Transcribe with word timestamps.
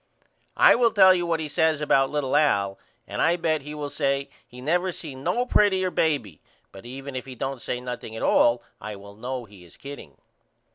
I 0.57 0.73
will 0.73 0.89
tell 0.91 1.13
you 1.13 1.27
what 1.27 1.39
he 1.39 1.47
says 1.47 1.79
about 1.79 2.09
little 2.09 2.35
Al 2.35 2.79
and 3.07 3.21
I 3.21 3.35
bet 3.35 3.61
he 3.61 3.75
will 3.75 3.91
say 3.91 4.31
he 4.47 4.59
never 4.59 4.91
seen 4.91 5.23
no 5.23 5.45
prettyer 5.45 5.91
baby 5.91 6.41
but 6.71 6.87
even 6.87 7.15
if 7.15 7.27
he 7.27 7.35
don't 7.35 7.61
say 7.61 7.79
nothing 7.79 8.15
at 8.15 8.23
all 8.23 8.63
I 8.81 8.95
will 8.95 9.13
know 9.15 9.45
he 9.45 9.63
is 9.63 9.77
kidding. 9.77 10.17